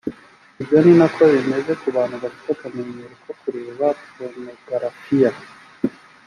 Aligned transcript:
ibyo 0.61 0.77
ni 0.83 0.93
na 0.99 1.07
ko 1.13 1.21
bimeze 1.33 1.71
ku 1.81 1.87
bantu 1.95 2.15
bafite 2.23 2.47
akamenyero 2.53 3.15
ko 3.23 3.31
kureba 3.41 3.85
porunogarafiya 4.13 5.31